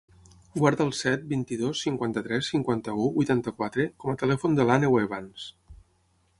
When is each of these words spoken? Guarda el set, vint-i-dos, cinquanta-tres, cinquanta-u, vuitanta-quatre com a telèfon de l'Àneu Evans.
Guarda 0.61 0.85
el 0.85 0.93
set, 0.99 1.27
vint-i-dos, 1.33 1.83
cinquanta-tres, 1.87 2.49
cinquanta-u, 2.55 3.07
vuitanta-quatre 3.19 3.87
com 4.05 4.13
a 4.15 4.19
telèfon 4.25 4.59
de 4.61 4.69
l'Àneu 4.73 5.01
Evans. 5.07 5.49